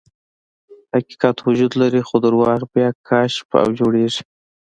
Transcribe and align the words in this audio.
حقیقت 0.93 1.37
وجود 1.47 1.71
لري، 1.81 2.01
خو 2.07 2.15
درواغ 2.25 2.61
بیا 2.73 2.89
کشف 3.07 3.47
او 3.61 3.67
جوړیږي. 3.79 4.23